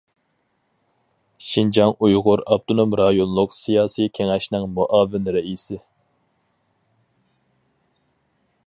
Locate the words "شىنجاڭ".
1.47-1.93